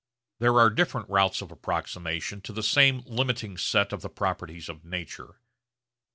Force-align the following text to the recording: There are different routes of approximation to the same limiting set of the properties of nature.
There 0.39 0.59
are 0.59 0.71
different 0.71 1.07
routes 1.09 1.43
of 1.43 1.51
approximation 1.51 2.41
to 2.41 2.51
the 2.53 2.63
same 2.63 3.03
limiting 3.05 3.55
set 3.55 3.93
of 3.93 4.01
the 4.01 4.09
properties 4.09 4.67
of 4.67 4.83
nature. 4.83 5.39